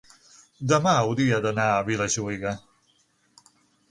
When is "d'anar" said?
1.43-1.67